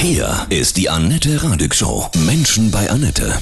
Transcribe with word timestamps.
Hier 0.00 0.46
ist 0.48 0.76
die 0.76 0.88
Annette 0.88 1.42
Radig 1.42 1.74
Show. 1.74 2.08
Menschen 2.24 2.70
bei 2.70 2.88
Annette. 2.88 3.36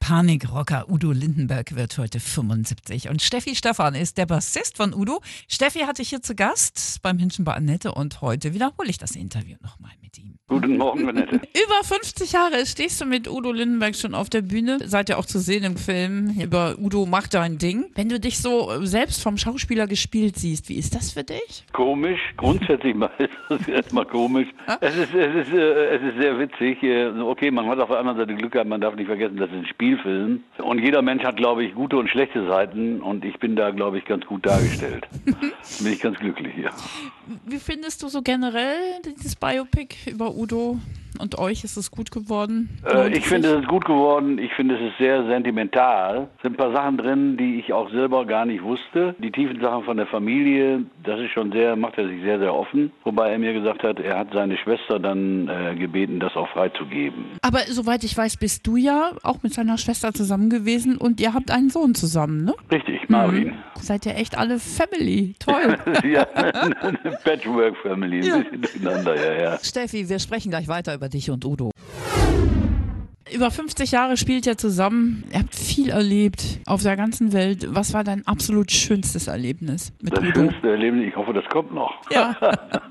Panikrocker 0.00 0.90
Udo 0.90 1.12
Lindenberg 1.12 1.76
wird 1.76 1.96
heute 1.98 2.18
75 2.18 3.08
und 3.08 3.22
Steffi 3.22 3.54
Stefan 3.54 3.94
ist 3.94 4.18
der 4.18 4.26
Bassist 4.26 4.76
von 4.76 4.92
Udo. 4.92 5.22
Steffi 5.48 5.80
hatte 5.86 6.02
ich 6.02 6.08
hier 6.08 6.20
zu 6.20 6.34
Gast 6.34 6.98
beim 7.02 7.16
Menschen 7.16 7.44
bei 7.44 7.54
Annette 7.54 7.92
und 7.92 8.20
heute 8.20 8.54
wiederhole 8.54 8.90
ich 8.90 8.98
das 8.98 9.12
Interview 9.12 9.56
nochmal 9.60 9.92
mit 10.02 10.18
ihm. 10.18 10.34
Guten 10.46 10.76
Morgen, 10.76 11.08
Annette. 11.08 11.36
Über 11.36 11.82
50 11.82 12.32
Jahre 12.32 12.66
stehst 12.66 13.00
du 13.00 13.06
mit 13.06 13.30
Udo 13.30 13.50
Lindenberg 13.50 13.96
schon 13.96 14.14
auf 14.14 14.28
der 14.28 14.42
Bühne. 14.42 14.78
Seid 14.84 15.08
ihr 15.08 15.18
auch 15.18 15.24
zu 15.24 15.38
sehen 15.38 15.64
im 15.64 15.78
Film 15.78 16.36
über 16.38 16.76
Udo 16.78 17.06
macht 17.06 17.32
dein 17.32 17.56
Ding. 17.56 17.86
Wenn 17.94 18.10
du 18.10 18.20
dich 18.20 18.38
so 18.38 18.70
selbst 18.84 19.22
vom 19.22 19.38
Schauspieler 19.38 19.86
gespielt 19.86 20.36
siehst, 20.36 20.68
wie 20.68 20.74
ist 20.74 20.94
das 20.94 21.12
für 21.12 21.24
dich? 21.24 21.64
Komisch, 21.72 22.20
grundsätzlich 22.36 22.94
mal 22.94 23.10
ist 23.18 23.30
es 23.48 23.68
erstmal 23.68 24.04
komisch. 24.04 24.48
Es 24.82 24.94
ist, 24.96 25.14
es, 25.14 25.46
ist, 25.46 25.54
äh, 25.54 25.96
es 25.96 26.02
ist 26.02 26.20
sehr 26.20 26.38
witzig. 26.38 26.82
Äh, 26.82 27.12
Okay, 27.24 27.50
man 27.50 27.66
hat 27.66 27.78
auf 27.80 27.88
der 27.88 27.98
anderen 27.98 28.18
Seite 28.18 28.34
Glück 28.34 28.52
gehabt, 28.52 28.68
man 28.68 28.82
darf 28.82 28.94
nicht 28.96 29.06
vergessen, 29.06 29.38
das 29.38 29.48
ist 29.48 29.56
ein 29.56 29.66
Spielfilm. 29.66 30.44
Und 30.58 30.78
jeder 30.78 31.00
Mensch 31.00 31.24
hat, 31.24 31.36
glaube 31.38 31.64
ich, 31.64 31.74
gute 31.74 31.96
und 31.96 32.10
schlechte 32.10 32.46
Seiten 32.46 33.00
und 33.00 33.24
ich 33.24 33.38
bin 33.38 33.56
da, 33.56 33.70
glaube 33.70 33.96
ich, 33.98 34.04
ganz 34.04 34.26
gut 34.26 34.44
dargestellt. 34.44 35.08
bin 35.24 35.92
ich 35.92 36.00
ganz 36.00 36.18
glücklich 36.18 36.52
hier. 36.54 36.70
Wie 37.46 37.58
findest 37.58 38.02
du 38.02 38.08
so 38.08 38.22
generell 38.22 39.00
dieses 39.04 39.36
Biopic 39.36 39.96
über 40.06 40.34
Udo 40.34 40.78
und 41.18 41.38
euch? 41.38 41.64
Ist 41.64 41.76
es 41.76 41.90
gut 41.90 42.10
geworden? 42.10 42.68
Äh, 42.92 43.16
ich 43.16 43.26
finde, 43.26 43.54
es 43.54 43.60
ist 43.62 43.68
gut 43.68 43.84
geworden. 43.84 44.38
Ich 44.38 44.52
finde, 44.54 44.76
es 44.76 44.80
ist 44.92 44.98
sehr 44.98 45.24
sentimental. 45.26 46.28
Es 46.36 46.42
sind 46.42 46.54
ein 46.54 46.56
paar 46.56 46.72
Sachen 46.72 46.96
drin, 46.98 47.36
die 47.36 47.58
ich 47.60 47.72
auch 47.72 47.90
selber 47.90 48.24
gar 48.26 48.44
nicht 48.46 48.62
wusste. 48.62 49.14
Die 49.18 49.30
tiefen 49.30 49.60
Sachen 49.60 49.84
von 49.84 49.96
der 49.96 50.06
Familie, 50.06 50.84
das 51.04 51.20
ist 51.20 51.30
schon 51.32 51.52
sehr, 51.52 51.76
macht 51.76 51.98
er 51.98 52.08
sich 52.08 52.20
sehr, 52.22 52.38
sehr 52.38 52.54
offen. 52.54 52.92
Wobei 53.04 53.30
er 53.32 53.38
mir 53.38 53.52
gesagt 53.52 53.82
hat, 53.82 54.00
er 54.00 54.18
hat 54.18 54.28
seine 54.32 54.56
Schwester 54.58 54.98
dann 54.98 55.48
äh, 55.48 55.74
gebeten, 55.76 56.20
das 56.20 56.34
auch 56.36 56.48
freizugeben. 56.50 57.24
Aber 57.42 57.60
soweit 57.68 58.04
ich 58.04 58.16
weiß, 58.16 58.36
bist 58.36 58.66
du 58.66 58.76
ja 58.76 59.12
auch 59.22 59.42
mit 59.42 59.54
seiner 59.54 59.78
Schwester 59.78 60.12
zusammen 60.12 60.50
gewesen 60.50 60.96
und 60.96 61.20
ihr 61.20 61.34
habt 61.34 61.50
einen 61.50 61.70
Sohn 61.70 61.94
zusammen, 61.94 62.44
ne? 62.44 62.54
Richtig, 62.70 63.08
Marvin. 63.08 63.54
Seid 63.80 64.06
ihr 64.06 64.16
echt 64.16 64.36
alle 64.38 64.58
Family. 64.58 65.34
Toll. 65.38 65.76
ja, 66.10 66.26
eine 66.34 67.18
Patchwork-Family, 67.24 68.26
Ja. 68.26 68.36
ein 68.36 68.60
bisschen 68.60 68.82
durcheinander, 68.82 69.16
ja, 69.16 69.42
ja. 69.52 69.58
Steffi, 69.62 70.08
wir 70.08 70.18
sprechen 70.18 70.50
gleich 70.50 70.68
weiter 70.68 70.94
über 70.94 71.03
dich 71.08 71.30
und 71.30 71.44
Udo. 71.44 71.70
Über 73.34 73.50
50 73.50 73.90
Jahre 73.90 74.16
spielt 74.16 74.46
ihr 74.46 74.56
zusammen. 74.58 75.24
Ihr 75.32 75.40
habt 75.40 75.54
viel 75.56 75.88
erlebt 75.88 76.60
auf 76.66 76.82
der 76.82 76.94
ganzen 76.94 77.32
Welt. 77.32 77.66
Was 77.74 77.92
war 77.94 78.04
dein 78.04 78.24
absolut 78.26 78.70
schönstes 78.70 79.26
Erlebnis 79.26 79.92
mit 80.02 80.12
Das 80.16 80.22
Udo? 80.22 80.32
schönste 80.34 80.70
Erlebnis, 80.70 81.08
ich 81.08 81.16
hoffe, 81.16 81.32
das 81.32 81.44
kommt 81.46 81.74
noch. 81.74 81.90
Ja. 82.12 82.36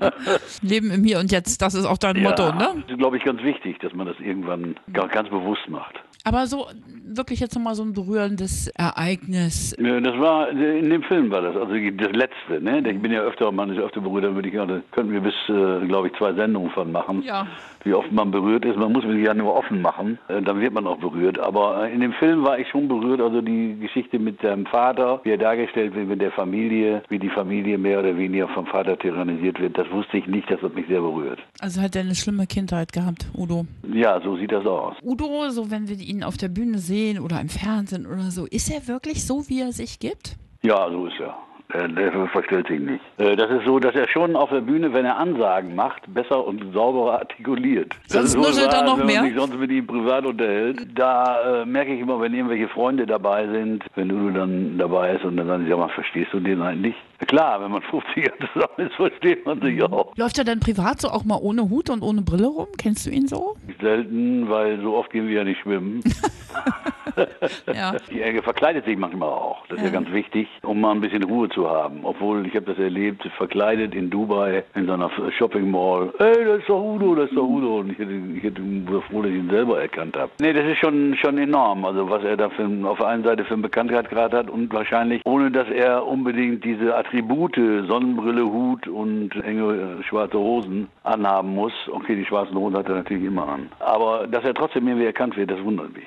Leben 0.60 0.90
im 0.90 1.04
Hier 1.04 1.20
und 1.20 1.30
Jetzt, 1.32 1.62
das 1.62 1.74
ist 1.74 1.86
auch 1.86 1.98
dein 1.98 2.20
Motto, 2.20 2.52
ne? 2.52 2.74
Das 2.82 2.90
ist, 2.90 2.98
glaube 2.98 3.16
ich, 3.16 3.24
ganz 3.24 3.42
wichtig, 3.42 3.78
dass 3.80 3.92
man 3.94 4.06
das 4.06 4.16
irgendwann 4.18 4.74
ga- 4.92 5.06
ganz 5.06 5.30
bewusst 5.30 5.66
macht. 5.68 5.94
Aber 6.24 6.46
so 6.46 6.66
wirklich 7.06 7.38
jetzt 7.38 7.54
nochmal 7.54 7.74
so 7.74 7.82
ein 7.84 7.92
berührendes 7.92 8.68
Ereignis. 8.68 9.74
Ja, 9.78 10.00
Das 10.00 10.18
war, 10.18 10.48
in 10.50 10.88
dem 10.90 11.02
Film 11.04 11.30
war 11.30 11.42
das, 11.42 11.54
also 11.54 11.72
das 11.74 12.12
letzte, 12.12 12.60
ne? 12.60 12.78
Ich 12.90 13.00
bin 13.00 13.12
ja 13.12 13.20
öfter, 13.20 13.52
man 13.52 13.70
ist 13.70 13.78
öfter 13.78 14.00
berührt, 14.00 14.24
da 14.24 14.34
würde 14.34 14.48
ich 14.48 14.54
gerne, 14.54 14.82
könnten 14.90 15.12
wir 15.12 15.20
bis, 15.20 15.34
äh, 15.48 15.86
glaube 15.86 16.08
ich, 16.08 16.14
zwei 16.18 16.32
Sendungen 16.34 16.70
von 16.72 16.90
machen. 16.90 17.22
Ja. 17.22 17.46
Wie 17.84 17.92
oft 17.92 18.10
man 18.10 18.30
berührt 18.30 18.64
ist, 18.64 18.76
man 18.76 18.92
muss 18.92 19.04
sich 19.04 19.24
ja 19.24 19.34
nur 19.34 19.54
offen 19.54 19.82
machen, 19.82 20.18
äh, 20.28 20.40
dann 20.40 20.60
wird 20.60 20.72
man 20.72 20.86
auch 20.86 20.98
berührt. 20.98 21.38
Aber 21.38 21.84
äh, 21.84 21.92
in 21.92 22.00
dem 22.00 22.12
Film 22.14 22.42
war 22.42 22.58
ich 22.58 22.68
schon 22.68 22.88
berührt, 22.88 23.20
also 23.20 23.42
die 23.42 23.76
Geschichte 23.78 24.18
mit 24.18 24.40
seinem 24.40 24.64
Vater, 24.66 25.20
wie 25.24 25.30
er 25.30 25.38
dargestellt 25.38 25.94
wird 25.94 26.08
mit 26.08 26.20
der 26.20 26.32
Familie, 26.32 27.02
wie 27.10 27.18
die 27.18 27.28
Familie 27.28 27.76
mehr 27.76 28.00
oder 28.00 28.16
weniger 28.16 28.48
vom 28.48 28.66
Vater 28.66 28.98
tyrannisiert 28.98 29.60
wird, 29.60 29.76
das 29.76 29.90
wusste 29.90 30.16
ich 30.16 30.26
nicht, 30.26 30.50
das 30.50 30.62
hat 30.62 30.74
mich 30.74 30.86
sehr 30.86 31.00
berührt. 31.00 31.40
Also 31.60 31.82
hat 31.82 31.94
er 31.94 32.02
eine 32.02 32.14
schlimme 32.14 32.46
Kindheit 32.46 32.92
gehabt, 32.92 33.26
Udo. 33.36 33.66
Ja, 33.92 34.20
so 34.22 34.36
sieht 34.36 34.52
das 34.52 34.64
aus. 34.64 34.96
Udo, 35.02 35.50
so 35.50 35.70
wenn 35.70 35.88
wir 35.88 35.96
ihn 35.96 36.24
auf 36.24 36.36
der 36.38 36.48
Bühne 36.48 36.78
sehen 36.78 37.20
oder 37.20 37.40
im 37.40 37.50
Fernsehen 37.50 38.06
oder 38.06 38.30
so, 38.30 38.46
ist 38.46 38.70
er 38.70 38.88
wirklich 38.88 39.26
so, 39.26 39.48
wie 39.48 39.60
er 39.60 39.72
sich 39.72 39.98
gibt? 39.98 40.36
Ja, 40.62 40.88
so 40.90 41.06
ist 41.06 41.20
er. 41.20 41.36
Der, 41.72 41.88
der 41.88 42.28
verstellt 42.28 42.68
sich 42.68 42.78
nicht. 42.78 43.00
Äh, 43.18 43.34
Das 43.36 43.50
ist 43.50 43.64
so, 43.66 43.78
dass 43.80 43.94
er 43.94 44.06
schon 44.08 44.36
auf 44.36 44.50
der 44.50 44.60
Bühne, 44.60 44.92
wenn 44.92 45.04
er 45.04 45.16
Ansagen 45.16 45.74
macht, 45.74 46.02
besser 46.12 46.46
und 46.46 46.72
sauberer 46.72 47.18
artikuliert. 47.20 47.94
Das 48.08 48.32
Sonst 48.32 48.36
nuschelt 48.36 48.72
er 48.72 48.80
wahr, 48.80 48.84
noch 48.84 48.98
wenn 48.98 49.06
mehr? 49.06 49.22
man 49.22 49.30
sich 49.30 49.38
sonst 49.40 49.58
mit 49.58 49.70
ihm 49.70 49.86
privat 49.86 50.24
unterhält. 50.26 50.86
Da 50.94 51.62
äh, 51.62 51.66
merke 51.66 51.94
ich 51.94 52.00
immer, 52.00 52.20
wenn 52.20 52.32
irgendwelche 52.34 52.68
Freunde 52.68 53.06
dabei 53.06 53.48
sind, 53.48 53.82
wenn 53.96 54.12
Udo 54.12 54.30
dann 54.38 54.78
dabei 54.78 55.14
ist 55.14 55.24
und 55.24 55.36
dann 55.36 55.46
sagen 55.48 55.64
sie, 55.64 55.70
ja, 55.70 55.76
mal, 55.76 55.88
verstehst 55.88 56.32
du 56.32 56.38
den 56.40 56.60
eigentlich? 56.62 56.94
Klar, 57.26 57.60
wenn 57.62 57.70
man 57.72 57.82
50 57.90 58.16
Jahre 58.24 58.38
zusammen 58.52 58.88
ist, 58.88 58.94
versteht 58.94 59.44
man 59.46 59.60
sich 59.60 59.82
auch. 59.82 60.12
Läuft 60.16 60.38
er 60.38 60.44
denn 60.44 60.60
privat 60.60 61.00
so 61.00 61.08
auch 61.08 61.24
mal 61.24 61.38
ohne 61.40 61.68
Hut 61.70 61.88
und 61.90 62.02
ohne 62.02 62.22
Brille 62.22 62.46
rum? 62.46 62.68
Kennst 62.78 63.06
du 63.06 63.10
ihn 63.10 63.26
so? 63.26 63.56
Selten, 63.80 64.48
weil 64.48 64.80
so 64.80 64.94
oft 64.96 65.10
gehen 65.10 65.26
wir 65.26 65.34
ja 65.38 65.44
nicht 65.44 65.60
schwimmen. 65.62 66.00
Ja. 67.74 67.94
Er 68.10 68.42
verkleidet 68.42 68.84
sich 68.84 68.96
manchmal 68.96 69.28
auch. 69.28 69.66
Das 69.68 69.78
ist 69.78 69.84
ja 69.84 69.90
ganz 69.90 70.10
wichtig, 70.12 70.48
um 70.62 70.80
mal 70.80 70.92
ein 70.92 71.00
bisschen 71.00 71.24
Ruhe 71.24 71.48
zu 71.48 71.68
haben. 71.68 72.00
Obwohl, 72.04 72.46
ich 72.46 72.54
habe 72.54 72.66
das 72.66 72.78
erlebt, 72.78 73.28
verkleidet 73.36 73.94
in 73.94 74.10
Dubai 74.10 74.64
in 74.74 74.86
so 74.86 74.92
einer 74.92 75.10
Shopping 75.36 75.70
Mall. 75.70 76.12
Ey, 76.18 76.44
das 76.44 76.58
ist 76.60 76.68
doch 76.68 76.80
Udo, 76.80 77.14
das 77.14 77.30
ist 77.30 77.36
doch 77.36 77.46
Udo. 77.46 77.78
Und 77.78 77.92
ich 77.92 77.98
hätte, 77.98 78.12
ich 78.12 78.42
hätte 78.42 78.62
froh, 79.08 79.22
dass 79.22 79.30
ich 79.30 79.38
ihn 79.38 79.50
selber 79.50 79.80
erkannt 79.80 80.16
habe. 80.16 80.30
Nee, 80.40 80.52
das 80.52 80.64
ist 80.66 80.78
schon, 80.78 81.16
schon 81.16 81.38
enorm. 81.38 81.84
Also 81.84 82.08
was 82.08 82.22
er 82.22 82.36
da 82.36 82.48
für, 82.50 82.68
auf 82.86 82.98
der 82.98 83.08
einen 83.08 83.24
Seite 83.24 83.44
für 83.44 83.54
einen 83.54 83.62
Bekanntheitsgrad 83.62 84.32
hat 84.32 84.50
und 84.50 84.72
wahrscheinlich, 84.72 85.22
ohne 85.24 85.50
dass 85.50 85.68
er 85.68 86.06
unbedingt 86.06 86.64
diese 86.64 86.96
Attribute, 86.96 87.56
Sonnenbrille, 87.56 88.44
Hut 88.44 88.86
und 88.88 89.34
enge 89.44 89.98
äh, 90.00 90.02
schwarze 90.04 90.38
Hosen 90.38 90.88
anhaben 91.02 91.54
muss. 91.54 91.72
Okay, 91.90 92.14
die 92.14 92.24
schwarzen 92.24 92.56
Hosen 92.56 92.76
hat 92.76 92.88
er 92.88 92.96
natürlich 92.96 93.24
immer 93.24 93.48
an. 93.48 93.68
Aber 93.80 94.26
dass 94.26 94.44
er 94.44 94.54
trotzdem 94.54 94.86
irgendwie 94.86 95.06
erkannt 95.06 95.36
wird, 95.36 95.50
das 95.50 95.62
wundert 95.62 95.92
mich. 95.94 96.06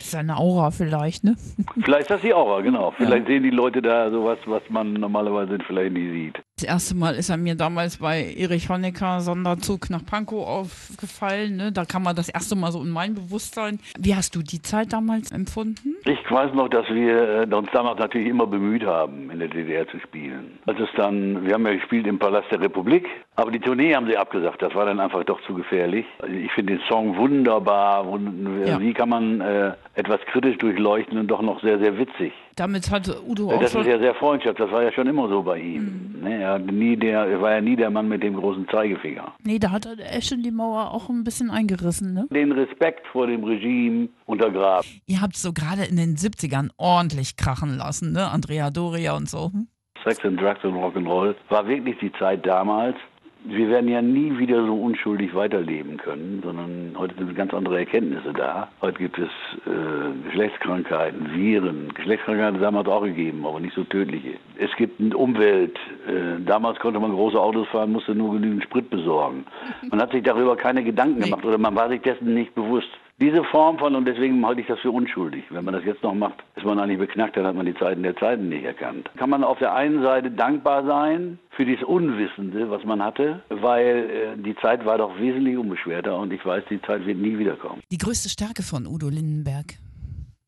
Seine 0.00 0.36
Aura 0.36 0.70
vielleicht, 0.70 1.24
ne? 1.24 1.36
Vielleicht 1.82 2.02
ist 2.02 2.10
das 2.10 2.20
die 2.20 2.32
Aura, 2.32 2.60
genau. 2.60 2.92
Vielleicht 2.92 3.26
sehen 3.26 3.42
die 3.42 3.50
Leute 3.50 3.82
da 3.82 4.10
sowas, 4.10 4.38
was 4.46 4.62
man 4.68 4.92
normalerweise 4.94 5.58
vielleicht 5.66 5.92
nie 5.92 6.10
sieht. 6.10 6.42
Das 6.60 6.64
erste 6.66 6.96
Mal 6.96 7.14
ist 7.14 7.28
er 7.30 7.36
mir 7.36 7.54
damals 7.54 7.98
bei 7.98 8.34
Erich 8.36 8.68
Honecker 8.68 9.20
Sonderzug 9.20 9.90
nach 9.90 10.04
Pankow 10.04 10.44
aufgefallen. 10.44 11.54
Ne? 11.56 11.70
Da 11.70 11.84
kam 11.84 12.04
er 12.06 12.14
das 12.14 12.28
erste 12.28 12.56
Mal 12.56 12.72
so 12.72 12.82
in 12.82 12.90
mein 12.90 13.14
Bewusstsein. 13.14 13.78
Wie 13.96 14.16
hast 14.16 14.34
du 14.34 14.42
die 14.42 14.60
Zeit 14.60 14.92
damals 14.92 15.30
empfunden? 15.30 15.94
Ich 16.04 16.18
weiß 16.28 16.52
noch, 16.54 16.68
dass 16.68 16.88
wir 16.88 17.48
äh, 17.48 17.54
uns 17.54 17.68
damals 17.72 18.00
natürlich 18.00 18.26
immer 18.26 18.48
bemüht 18.48 18.84
haben, 18.84 19.30
in 19.30 19.38
der 19.38 19.46
DDR 19.46 19.86
zu 19.86 20.00
spielen. 20.00 20.58
Als 20.66 20.80
es 20.80 20.88
dann, 20.96 21.46
wir 21.46 21.54
haben 21.54 21.64
ja 21.64 21.74
gespielt 21.74 22.08
im 22.08 22.18
Palast 22.18 22.50
der 22.50 22.60
Republik, 22.60 23.06
aber 23.36 23.52
die 23.52 23.60
Tournee 23.60 23.94
haben 23.94 24.08
sie 24.08 24.16
abgesagt. 24.16 24.60
Das 24.60 24.74
war 24.74 24.84
dann 24.84 24.98
einfach 24.98 25.22
doch 25.22 25.40
zu 25.46 25.54
gefährlich. 25.54 26.06
Also 26.18 26.34
ich 26.34 26.50
finde 26.50 26.74
den 26.76 26.82
Song 26.88 27.16
wunderbar. 27.16 28.04
Wund- 28.04 28.66
Ja. 28.66 28.80
Wie 28.80 28.92
kann 28.94 29.10
man 29.10 29.40
äh, 29.40 29.74
etwas 29.94 30.18
kritisch 30.32 30.58
durchleuchten 30.58 31.18
und 31.18 31.28
doch 31.28 31.40
noch 31.40 31.60
sehr, 31.62 31.78
sehr 31.78 31.96
witzig? 31.98 32.32
Damit 32.58 32.90
hat 32.90 33.08
Udo 33.24 33.52
auch 33.52 33.60
Das 33.60 33.72
ist 33.72 33.86
ja 33.86 33.98
sehr 33.98 34.14
Freundschaft. 34.16 34.58
Das 34.58 34.70
war 34.72 34.82
ja 34.82 34.90
schon 34.90 35.06
immer 35.06 35.28
so 35.28 35.42
bei 35.42 35.58
ihm. 35.60 36.16
Ne, 36.20 36.42
er, 36.42 36.58
nie 36.58 36.96
der, 36.96 37.20
er 37.26 37.40
war 37.40 37.52
ja 37.52 37.60
nie 37.60 37.76
der 37.76 37.90
Mann 37.90 38.08
mit 38.08 38.24
dem 38.24 38.34
großen 38.34 38.66
Zeigefinger. 38.68 39.32
Nee, 39.44 39.60
da 39.60 39.70
hat 39.70 39.86
er 39.86 40.22
schon 40.22 40.42
die 40.42 40.50
Mauer 40.50 40.90
auch 40.92 41.08
ein 41.08 41.22
bisschen 41.22 41.50
eingerissen, 41.50 42.14
ne? 42.14 42.26
Den 42.30 42.50
Respekt 42.50 43.06
vor 43.12 43.28
dem 43.28 43.44
Regime 43.44 44.08
untergraben. 44.26 44.88
Ihr 45.06 45.20
habt 45.20 45.36
so 45.36 45.52
gerade 45.52 45.84
in 45.84 45.96
den 45.96 46.16
70ern 46.16 46.70
ordentlich 46.76 47.36
krachen 47.36 47.76
lassen, 47.76 48.12
ne? 48.12 48.28
Andrea 48.28 48.70
Doria 48.70 49.16
und 49.16 49.28
so. 49.28 49.52
Hm? 49.52 49.68
Sex 50.04 50.24
and 50.24 50.40
Drugs 50.40 50.64
und 50.64 50.74
Rock'n'Roll 50.74 51.36
war 51.50 51.66
wirklich 51.68 51.96
die 52.00 52.12
Zeit 52.18 52.44
damals. 52.44 52.96
Wir 53.44 53.68
werden 53.68 53.88
ja 53.88 54.02
nie 54.02 54.36
wieder 54.38 54.66
so 54.66 54.74
unschuldig 54.74 55.34
weiterleben 55.34 55.96
können, 55.96 56.40
sondern 56.42 56.94
heute 56.98 57.14
sind 57.14 57.34
ganz 57.36 57.54
andere 57.54 57.78
Erkenntnisse 57.78 58.32
da. 58.32 58.68
Heute 58.82 58.98
gibt 58.98 59.18
es 59.18 59.30
äh, 59.64 60.24
Geschlechtskrankheiten, 60.26 61.32
Viren. 61.32 61.94
Geschlechtskrankheiten 61.94 62.54
hat 62.54 62.60
es 62.60 62.66
damals 62.66 62.88
auch 62.88 63.02
gegeben, 63.02 63.46
aber 63.46 63.60
nicht 63.60 63.74
so 63.74 63.84
tödliche. 63.84 64.34
Es 64.58 64.74
gibt 64.76 65.00
eine 65.00 65.16
Umwelt. 65.16 65.78
Äh, 66.08 66.42
damals 66.44 66.78
konnte 66.80 66.98
man 66.98 67.12
große 67.12 67.40
Autos 67.40 67.68
fahren, 67.68 67.92
musste 67.92 68.14
nur 68.14 68.34
genügend 68.34 68.64
Sprit 68.64 68.90
besorgen. 68.90 69.46
Man 69.90 70.02
hat 70.02 70.10
sich 70.10 70.24
darüber 70.24 70.56
keine 70.56 70.82
Gedanken 70.82 71.20
gemacht 71.20 71.44
oder 71.44 71.58
man 71.58 71.76
war 71.76 71.88
sich 71.88 72.02
dessen 72.02 72.34
nicht 72.34 72.54
bewusst. 72.54 72.90
Diese 73.20 73.42
Form 73.42 73.78
von, 73.78 73.96
und 73.96 74.04
deswegen 74.04 74.46
halte 74.46 74.60
ich 74.60 74.68
das 74.68 74.78
für 74.78 74.92
unschuldig. 74.92 75.42
Wenn 75.50 75.64
man 75.64 75.74
das 75.74 75.84
jetzt 75.84 76.04
noch 76.04 76.14
macht, 76.14 76.36
ist 76.54 76.64
man 76.64 76.78
eigentlich 76.78 77.00
beknackt, 77.00 77.36
dann 77.36 77.46
hat 77.46 77.56
man 77.56 77.66
die 77.66 77.74
Zeiten 77.74 78.04
der 78.04 78.16
Zeiten 78.16 78.48
nicht 78.48 78.64
erkannt. 78.64 79.10
Kann 79.16 79.28
man 79.28 79.42
auf 79.42 79.58
der 79.58 79.74
einen 79.74 80.02
Seite 80.02 80.30
dankbar 80.30 80.86
sein 80.86 81.40
für 81.50 81.64
dieses 81.64 81.82
Unwissende, 81.82 82.70
was 82.70 82.84
man 82.84 83.02
hatte, 83.02 83.42
weil 83.48 84.36
äh, 84.38 84.40
die 84.40 84.54
Zeit 84.56 84.84
war 84.84 84.98
doch 84.98 85.18
wesentlich 85.18 85.58
unbeschwerter 85.58 86.16
und 86.16 86.32
ich 86.32 86.46
weiß, 86.46 86.62
die 86.70 86.80
Zeit 86.82 87.06
wird 87.06 87.18
nie 87.18 87.36
wiederkommen. 87.36 87.82
Die 87.90 87.98
größte 87.98 88.28
Stärke 88.28 88.62
von 88.62 88.86
Udo 88.86 89.08
Lindenberg. 89.08 89.74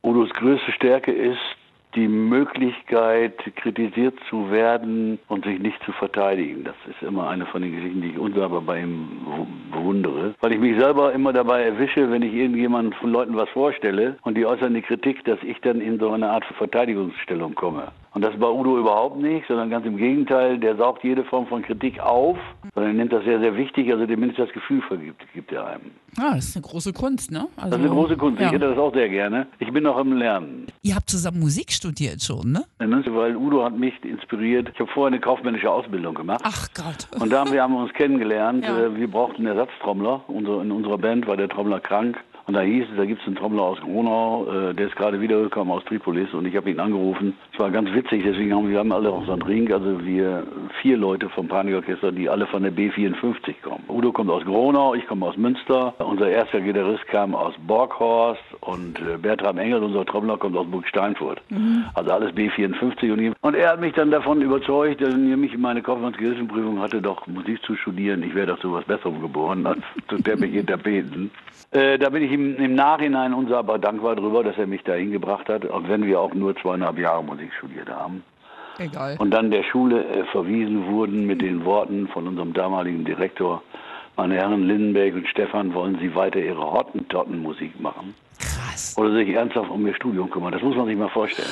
Udos 0.03 0.29
größte 0.29 0.71
Stärke 0.71 1.11
ist 1.11 1.39
die 1.95 2.07
Möglichkeit, 2.07 3.33
kritisiert 3.55 4.15
zu 4.29 4.49
werden 4.51 5.19
und 5.27 5.45
sich 5.45 5.59
nicht 5.59 5.81
zu 5.83 5.91
verteidigen. 5.91 6.63
Das 6.63 6.75
ist 6.89 7.01
immer 7.01 7.29
eine 7.29 7.45
von 7.45 7.61
den 7.61 7.75
Geschichten, 7.75 8.01
die 8.01 8.09
ich 8.09 8.17
unsagbar 8.17 8.61
bei 8.61 8.81
ihm 8.81 9.07
bewundere. 9.71 10.33
Weil 10.41 10.53
ich 10.53 10.59
mich 10.59 10.79
selber 10.79 11.13
immer 11.13 11.33
dabei 11.33 11.63
erwische, 11.63 12.09
wenn 12.11 12.21
ich 12.21 12.33
irgendjemandem 12.33 12.93
von 12.93 13.11
Leuten 13.11 13.35
was 13.35 13.49
vorstelle 13.49 14.17
und 14.23 14.37
die 14.37 14.45
äußern 14.45 14.73
die 14.73 14.81
Kritik, 14.81 15.23
dass 15.25 15.39
ich 15.43 15.59
dann 15.61 15.81
in 15.81 15.99
so 15.99 16.11
eine 16.11 16.29
Art 16.29 16.45
Verteidigungsstellung 16.57 17.55
komme. 17.55 17.91
Und 18.13 18.23
das 18.23 18.35
bei 18.37 18.49
Udo 18.49 18.77
überhaupt 18.77 19.17
nicht, 19.17 19.47
sondern 19.47 19.69
ganz 19.69 19.85
im 19.85 19.95
Gegenteil, 19.95 20.57
der 20.57 20.75
saugt 20.75 21.01
jede 21.03 21.23
Form 21.23 21.47
von 21.47 21.61
Kritik 21.61 21.99
auf, 22.01 22.37
sondern 22.73 22.91
er 22.91 22.97
nimmt 22.97 23.13
das 23.13 23.23
sehr, 23.23 23.39
sehr 23.39 23.55
wichtig, 23.55 23.89
also 23.91 24.05
dem 24.05 24.21
das 24.35 24.49
Gefühl 24.51 24.81
vergibt, 24.81 25.21
gibt 25.33 25.51
er 25.53 25.65
einem. 25.65 25.91
Ah, 26.17 26.35
das 26.35 26.49
ist 26.49 26.57
eine 26.57 26.65
große 26.65 26.91
Kunst, 26.91 27.31
ne? 27.31 27.47
Also, 27.55 27.69
Das 27.69 27.79
ist 27.79 27.85
eine 27.85 27.95
große 27.95 28.17
Kunst, 28.17 28.41
ja. 28.41 28.47
ich 28.47 28.53
hätte 28.53 28.67
das 28.67 28.77
auch 28.77 28.93
sehr 28.93 29.07
gerne. 29.07 29.47
Ich 29.59 29.71
bin 29.71 29.83
noch 29.83 29.97
am 29.97 30.11
Lernen. 30.11 30.60
Ihr 30.83 30.95
habt 30.95 31.11
zusammen 31.11 31.39
Musik 31.39 31.71
studiert 31.71 32.23
schon, 32.23 32.53
ne? 32.53 32.63
Weil 32.79 33.35
Udo 33.35 33.63
hat 33.63 33.77
mich 33.77 33.93
inspiriert. 34.03 34.69
Ich 34.73 34.79
habe 34.79 34.89
vorher 34.91 35.13
eine 35.13 35.19
kaufmännische 35.19 35.69
Ausbildung 35.69 36.15
gemacht. 36.15 36.41
Ach 36.43 36.67
Gott. 36.73 37.21
Und 37.21 37.31
da 37.31 37.41
haben 37.41 37.51
wir, 37.51 37.61
haben 37.61 37.73
wir 37.73 37.81
uns 37.81 37.93
kennengelernt. 37.93 38.65
Ja. 38.71 38.85
Äh, 38.85 38.95
Wir 38.95 39.09
brauchten 39.09 39.45
einen 39.47 39.57
Ersatztrommler. 39.57 40.23
In 40.29 40.71
unserer 40.71 40.97
Band 40.97 41.27
war 41.27 41.37
der 41.37 41.49
Trommler 41.49 41.79
krank. 41.79 42.17
Und 42.47 42.55
da 42.55 42.61
hieß 42.61 42.85
es, 42.91 42.97
da 42.97 43.05
gibt 43.05 43.21
es 43.21 43.27
einen 43.27 43.35
Trommler 43.35 43.61
aus 43.63 43.79
Gronau, 43.79 44.45
äh, 44.45 44.73
der 44.73 44.87
ist 44.87 44.95
gerade 44.95 45.21
wiedergekommen 45.21 45.71
aus 45.71 45.85
Tripolis 45.85 46.33
und 46.33 46.45
ich 46.45 46.55
habe 46.55 46.71
ihn 46.71 46.79
angerufen. 46.79 47.37
Es 47.53 47.59
war 47.59 47.69
ganz 47.69 47.91
witzig, 47.93 48.23
deswegen 48.25 48.53
haben 48.53 48.67
wir 48.69 48.79
haben 48.79 48.91
alle 48.91 49.09
auch 49.11 49.25
so 49.25 49.31
einen 49.33 49.43
Ring, 49.43 49.71
also 49.71 50.03
wir 50.03 50.45
vier 50.81 50.97
Leute 50.97 51.29
vom 51.29 51.47
Panikorchester, 51.47 52.11
die 52.11 52.27
alle 52.29 52.47
von 52.47 52.63
der 52.63 52.73
B54 52.73 53.61
kommen. 53.61 53.83
Udo 53.87 54.11
kommt 54.11 54.29
aus 54.31 54.43
Gronau, 54.43 54.95
ich 54.95 55.05
komme 55.07 55.27
aus 55.27 55.37
Münster, 55.37 55.93
unser 55.99 56.29
erster 56.29 56.61
Gitarrist 56.61 57.07
kam 57.07 57.35
aus 57.35 57.53
Borghorst 57.67 58.41
und 58.61 58.99
äh, 58.99 59.17
Bertram 59.17 59.57
Engel, 59.57 59.83
unser 59.83 60.05
Trommler, 60.05 60.37
kommt 60.37 60.55
aus 60.55 60.67
Burg 60.67 60.87
Steinfurt. 60.87 61.41
Also 61.93 62.11
alles 62.11 62.33
B54 62.33 63.11
und, 63.11 63.19
ihm- 63.19 63.35
und 63.41 63.55
er 63.55 63.71
hat 63.71 63.81
mich 63.81 63.93
dann 63.93 64.11
davon 64.11 64.41
überzeugt, 64.41 65.01
dass 65.01 65.09
er 65.09 65.17
mich 65.17 65.53
in 65.53 65.61
meine 65.61 65.81
Kaufmannsgewissenprüfung 65.81 66.79
hatte, 66.79 67.01
doch 67.01 67.25
Musik 67.27 67.61
zu 67.63 67.75
studieren. 67.75 68.23
Ich 68.23 68.35
wäre 68.35 68.47
doch 68.47 68.59
zu 68.59 68.71
was 68.71 68.85
Besserem 68.85 69.21
geboren 69.21 69.65
als 69.65 69.81
zu 70.09 70.17
Teppichintapeten. 70.17 71.31
Äh, 71.71 71.97
da 71.97 72.09
bin 72.09 72.23
ich 72.23 72.31
ihm 72.31 72.55
im 72.55 72.75
Nachhinein 72.75 73.33
unsagbar 73.33 73.79
dankbar 73.79 74.15
drüber, 74.15 74.43
dass 74.43 74.57
er 74.57 74.67
mich 74.67 74.83
dahin 74.83 75.11
gebracht 75.11 75.49
hat, 75.49 75.69
auch 75.69 75.87
wenn 75.87 76.05
wir 76.05 76.19
auch 76.19 76.33
nur 76.33 76.55
zweieinhalb 76.55 76.99
Jahre 76.99 77.23
Musik 77.23 77.51
studiert 77.57 77.89
haben. 77.89 78.23
Egal. 78.77 79.15
Und 79.19 79.31
dann 79.31 79.51
der 79.51 79.63
Schule 79.63 80.03
äh, 80.05 80.23
verwiesen 80.25 80.87
wurden 80.87 81.25
mit 81.25 81.41
den 81.41 81.65
Worten 81.65 82.07
von 82.07 82.27
unserem 82.27 82.53
damaligen 82.53 83.05
Direktor, 83.05 83.63
meine 84.17 84.35
Herren 84.35 84.67
Lindenberg 84.67 85.15
und 85.15 85.27
Stefan, 85.27 85.73
wollen 85.73 85.97
Sie 85.99 86.13
weiter 86.13 86.39
Ihre 86.39 86.71
Hottentottenmusik 86.71 87.79
machen? 87.79 88.13
Krass. 88.71 88.97
Oder 88.97 89.13
sich 89.13 89.29
ernsthaft 89.29 89.69
um 89.69 89.85
Ihr 89.85 89.95
Studium 89.95 90.29
kümmern? 90.29 90.51
Das 90.51 90.61
muss 90.61 90.75
man 90.75 90.87
sich 90.87 90.95
mal 90.95 91.09
vorstellen. 91.09 91.49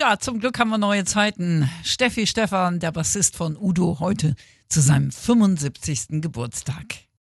Ja, 0.00 0.18
zum 0.18 0.38
Glück 0.38 0.58
haben 0.58 0.70
wir 0.70 0.78
neue 0.78 1.04
Zeiten. 1.04 1.68
Steffi 1.82 2.26
Stefan, 2.26 2.78
der 2.78 2.92
Bassist 2.92 3.36
von 3.36 3.56
Udo, 3.56 3.98
heute 3.98 4.34
zu 4.68 4.80
seinem 4.80 5.10
75. 5.10 6.20
Geburtstag. 6.22 7.07